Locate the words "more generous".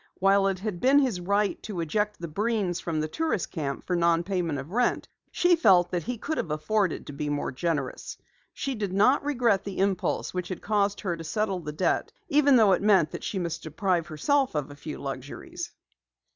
7.29-8.17